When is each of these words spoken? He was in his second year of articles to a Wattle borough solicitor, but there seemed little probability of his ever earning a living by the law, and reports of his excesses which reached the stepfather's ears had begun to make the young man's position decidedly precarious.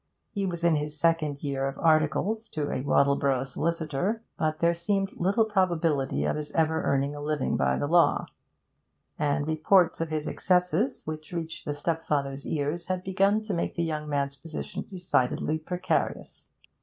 He 0.31 0.47
was 0.47 0.63
in 0.63 0.77
his 0.77 0.99
second 0.99 1.43
year 1.43 1.67
of 1.67 1.77
articles 1.77 2.49
to 2.49 2.71
a 2.71 2.81
Wattle 2.81 3.15
borough 3.17 3.43
solicitor, 3.43 4.23
but 4.35 4.57
there 4.57 4.73
seemed 4.73 5.11
little 5.15 5.45
probability 5.45 6.23
of 6.23 6.35
his 6.37 6.51
ever 6.53 6.81
earning 6.81 7.13
a 7.13 7.21
living 7.21 7.55
by 7.55 7.77
the 7.77 7.85
law, 7.85 8.25
and 9.19 9.45
reports 9.45 10.01
of 10.01 10.09
his 10.09 10.25
excesses 10.27 11.03
which 11.05 11.31
reached 11.31 11.65
the 11.65 11.75
stepfather's 11.75 12.47
ears 12.47 12.87
had 12.87 13.03
begun 13.03 13.43
to 13.43 13.53
make 13.53 13.75
the 13.75 13.83
young 13.83 14.09
man's 14.09 14.35
position 14.35 14.83
decidedly 14.89 15.59
precarious. 15.59 16.49